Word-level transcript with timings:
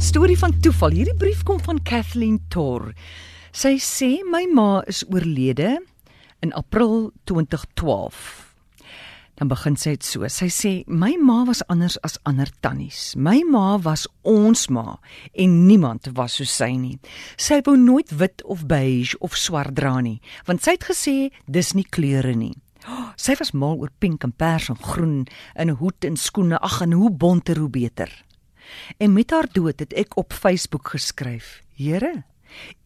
Storie 0.00 0.38
van 0.38 0.54
toeval. 0.64 0.94
Hierdie 0.96 1.14
brief 1.14 1.42
kom 1.44 1.58
van 1.60 1.76
Kathleen 1.84 2.38
Tor. 2.48 2.94
Sy 3.52 3.74
sê 3.84 4.08
my 4.24 4.46
ma 4.48 4.80
is 4.88 5.02
oorlede 5.12 5.74
in 6.40 6.54
April 6.56 7.10
2012. 7.28 8.22
Dan 9.36 9.50
begin 9.52 9.76
sy 9.76 9.92
dit 9.98 10.06
so. 10.08 10.24
Sy 10.32 10.48
sê 10.48 10.72
my 10.88 11.10
ma 11.20 11.42
was 11.44 11.60
anders 11.68 11.98
as 12.00 12.16
ander 12.24 12.48
tannies. 12.64 13.12
My 13.12 13.42
ma 13.44 13.76
was 13.76 14.06
ons 14.24 14.70
ma 14.72 14.96
en 15.36 15.58
niemand 15.68 16.08
was 16.16 16.38
so 16.40 16.48
sy 16.48 16.70
nie. 16.80 16.96
Sy 17.36 17.60
wou 17.68 17.76
nooit 17.76 18.16
wit 18.16 18.40
of 18.48 18.64
beige 18.72 19.20
of 19.20 19.36
swart 19.36 19.76
dra 19.76 19.98
nie, 20.00 20.16
want 20.48 20.64
sy 20.64 20.78
het 20.78 20.88
gesê 20.88 21.28
dis 21.44 21.74
nie 21.76 21.84
kleure 21.84 22.32
nie. 22.32 22.56
Sy 23.20 23.36
was 23.36 23.52
mal 23.52 23.76
oor 23.76 23.92
pink 24.00 24.24
en 24.24 24.32
pers 24.32 24.72
en 24.72 24.80
groen 24.80 25.28
in 25.60 25.68
'n 25.68 25.76
hoed 25.76 26.08
en 26.08 26.16
skoene. 26.16 26.56
Ag 26.56 26.80
en 26.88 26.92
hoe 26.96 27.12
bonter 27.12 27.58
hoe 27.60 27.68
beter. 27.68 28.08
En 28.98 29.12
met 29.12 29.30
haar 29.30 29.48
dood 29.52 29.78
het 29.80 29.92
ek 29.92 30.16
op 30.16 30.32
Facebook 30.32 30.88
geskryf: 30.88 31.62
Here, 31.76 32.24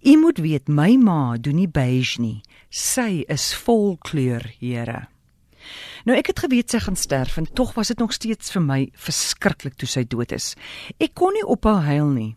U 0.04 0.16
moet 0.20 0.38
weet 0.38 0.68
my 0.68 0.96
ma 1.00 1.36
doen 1.40 1.56
nie 1.56 1.68
beige 1.68 2.20
nie. 2.20 2.42
Sy 2.68 3.24
is 3.32 3.54
vol 3.64 3.96
kleur, 4.04 4.44
Here. 4.60 5.06
Nou 6.04 6.16
ek 6.18 6.28
het 6.34 6.42
geweet 6.44 6.74
sy 6.74 6.82
gaan 6.84 6.98
sterf 7.00 7.38
en 7.40 7.46
tog 7.56 7.72
was 7.78 7.88
dit 7.88 8.00
nog 8.02 8.12
steeds 8.12 8.52
vir 8.52 8.64
my 8.64 8.80
verskriklik 9.06 9.78
toe 9.80 9.88
sy 9.88 10.04
dood 10.04 10.34
is. 10.36 10.52
Ek 11.00 11.14
kon 11.16 11.32
nie 11.32 11.44
ophou 11.48 11.78
huil 11.86 12.10
nie. 12.12 12.32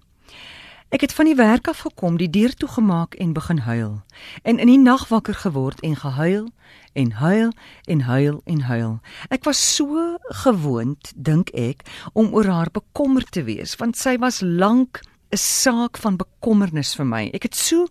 Ek 0.90 1.02
het 1.04 1.12
van 1.14 1.28
die 1.28 1.36
werk 1.36 1.68
af 1.68 1.82
gekom, 1.84 2.16
die 2.16 2.30
deur 2.32 2.54
toegemaak 2.56 3.18
en 3.20 3.34
begin 3.34 3.58
huil. 3.58 4.04
En 4.48 4.60
in 4.60 4.70
die 4.72 4.80
nag 4.80 5.08
wakker 5.08 5.36
geword 5.36 5.82
en 5.84 5.96
gehuil 6.00 6.48
en 6.94 7.12
huil 7.12 7.52
en 7.84 8.02
huil 8.02 8.42
en 8.46 8.62
huil. 8.62 8.94
Ek 9.28 9.44
was 9.44 9.60
so 9.76 10.16
gewoond, 10.44 11.12
dink 11.16 11.52
ek, 11.52 11.84
om 12.14 12.32
oor 12.32 12.48
haar 12.48 12.72
bekommerd 12.72 13.32
te 13.36 13.44
wees, 13.44 13.76
want 13.76 14.00
sy 14.00 14.16
was 14.24 14.40
lank 14.40 15.04
'n 15.32 15.38
saak 15.38 15.98
van 15.98 16.16
bekommernis 16.16 16.96
vir 16.96 17.06
my. 17.06 17.30
Ek 17.34 17.44
het 17.44 17.56
so 17.56 17.88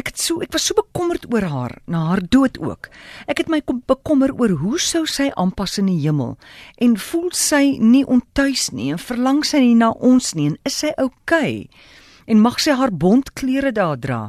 Ek 0.00 0.08
het 0.08 0.20
so 0.22 0.40
ek 0.40 0.54
was 0.54 0.64
so 0.64 0.76
bekommerd 0.78 1.26
oor 1.28 1.44
haar, 1.52 1.74
na 1.84 2.06
haar 2.08 2.22
dood 2.24 2.56
ook. 2.62 2.88
Ek 3.28 3.42
het 3.42 3.50
my 3.52 3.58
bekommer 3.90 4.32
oor 4.32 4.54
hoe 4.62 4.78
sou 4.80 5.02
sy 5.04 5.28
aanpas 5.36 5.76
in 5.82 5.90
die 5.90 5.98
hemel 6.00 6.38
en 6.80 6.96
voel 6.96 7.28
sy 7.36 7.76
nie 7.76 8.06
ontuis 8.08 8.70
nie 8.72 8.88
en 8.94 9.00
verlang 9.02 9.42
sy 9.44 9.60
nie 9.60 9.76
na 9.76 9.90
ons 9.92 10.32
nie 10.38 10.46
en 10.54 10.60
is 10.64 10.78
sy 10.80 10.94
oukei? 10.96 11.66
Okay? 11.68 11.88
En 12.30 12.40
mag 12.40 12.60
sy 12.62 12.76
haar 12.78 12.92
bondklere 12.94 13.72
daar 13.76 13.98
dra. 14.00 14.20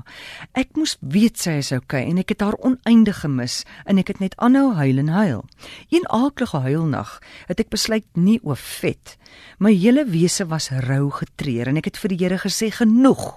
Ek 0.57 0.73
moes 0.75 0.97
weet 0.99 1.37
sy 1.39 1.59
is 1.61 1.69
oukei 1.71 2.01
okay, 2.01 2.09
en 2.09 2.19
ek 2.19 2.33
het 2.33 2.43
haar 2.43 2.57
oneindig 2.65 3.21
gemis 3.21 3.61
en 3.85 4.01
ek 4.01 4.11
het 4.11 4.23
net 4.23 4.35
aanhou 4.41 4.73
huil 4.79 4.99
en 5.03 5.11
huil. 5.13 5.45
Een 5.93 6.07
aaklige 6.09 6.63
huilnag 6.65 7.13
het 7.47 7.63
ek 7.63 7.71
besluit 7.71 8.07
nie 8.17 8.39
oor 8.43 8.59
vet. 8.59 9.15
My 9.61 9.71
hele 9.71 10.03
wese 10.09 10.49
was 10.49 10.71
rou 10.89 11.13
getreur 11.21 11.71
en 11.71 11.79
ek 11.79 11.93
het 11.93 12.01
vir 12.01 12.15
die 12.15 12.19
Here 12.25 12.41
gesê 12.41 12.73
genoeg. 12.73 13.29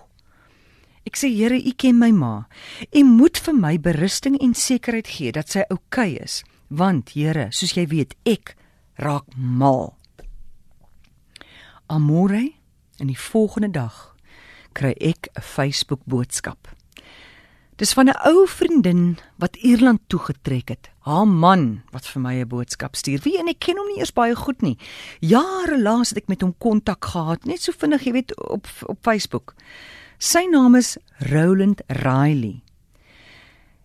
Ek 1.05 1.17
sê 1.17 1.29
Here, 1.29 1.57
U 1.57 1.73
ken 1.77 1.99
my 1.99 2.11
ma. 2.11 2.47
U 2.93 3.05
moet 3.05 3.39
vir 3.39 3.55
my 3.55 3.79
berusting 3.79 4.39
en 4.41 4.55
sekerheid 4.55 5.09
gee 5.09 5.33
dat 5.33 5.49
sy 5.53 5.65
oukei 5.69 6.15
okay 6.15 6.25
is, 6.25 6.43
want 6.69 7.13
Here, 7.15 7.51
soos 7.53 7.77
jy 7.77 7.87
weet, 7.87 8.15
ek 8.25 8.57
raak 8.97 9.29
mal. 9.37 9.97
Amore, 11.87 12.55
en 12.99 13.11
die 13.11 13.19
volgende 13.19 13.71
dag 13.75 14.15
kry 14.73 14.95
ek 15.01 15.29
'n 15.37 15.43
Facebook 15.43 16.01
boodskap. 16.07 16.69
Dis 17.77 17.93
van 17.93 18.09
'n 18.09 18.21
ou 18.27 18.47
vriendin 18.47 19.19
wat 19.37 19.57
Ierland 19.57 20.01
toe 20.07 20.21
getrek 20.21 20.69
het. 20.69 20.91
Haar 20.99 21.27
man 21.27 21.83
wat 21.91 22.07
vir 22.07 22.23
my 22.23 22.35
'n 22.41 22.49
boodskap 22.49 22.95
stuur. 22.97 23.21
Wie 23.23 23.39
en 23.39 23.49
ek 23.49 23.59
ken 23.59 23.77
hom 23.77 23.87
nie 23.89 23.99
eers 23.99 24.13
baie 24.13 24.35
goed 24.35 24.63
nie. 24.63 24.79
Jare 25.21 25.83
laas 25.83 26.09
het 26.09 26.19
ek 26.19 26.29
met 26.29 26.41
hom 26.41 26.55
kontak 26.59 27.05
gehad, 27.05 27.45
net 27.45 27.61
so 27.61 27.73
vinnig, 27.73 28.05
jy 28.05 28.13
weet, 28.13 28.49
op 28.51 28.67
op 28.87 28.99
Facebook. 29.03 29.55
Sy 30.19 30.47
naam 30.51 30.75
is 30.79 30.97
Roland 31.19 31.83
Riley. 31.89 32.63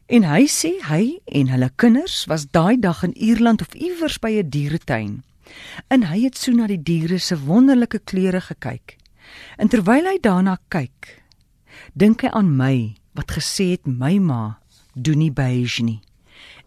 En 0.10 0.26
hy 0.26 0.46
sê 0.50 0.76
hy 0.90 1.20
en 1.26 1.50
hulle 1.54 1.70
kinders 1.78 2.24
was 2.30 2.48
daai 2.54 2.78
dag 2.78 3.02
in 3.06 3.14
Ierland 3.18 3.62
of 3.62 3.74
iewers 3.74 4.20
by 4.20 4.38
'n 4.38 4.50
dieretuin. 4.50 5.24
En 5.90 6.04
hy 6.04 6.24
het 6.24 6.38
so 6.38 6.52
na 6.52 6.68
die 6.68 6.82
diere 6.82 7.18
se 7.18 7.36
wonderlike 7.38 8.00
kleure 8.06 8.42
gekyk. 8.42 8.98
En 9.58 9.68
terwyl 9.68 10.06
hy 10.06 10.18
daarna 10.22 10.58
kyk, 10.70 11.22
dink 11.94 12.22
hy 12.22 12.30
aan 12.30 12.56
my 12.58 12.96
wat 13.14 13.32
gesê 13.32 13.72
het 13.72 13.86
my 13.86 14.18
ma 14.20 14.60
doen 14.94 15.18
nie 15.18 15.32
beige 15.32 15.84
nie. 15.84 16.02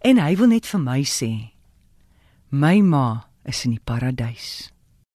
En 0.00 0.18
hy 0.18 0.36
wil 0.36 0.46
net 0.46 0.66
vir 0.66 0.80
my 0.80 1.02
sê 1.02 1.52
my 2.50 2.80
ma 2.80 3.26
is 3.44 3.64
in 3.64 3.70
die 3.70 3.84
paradys. 3.84 4.70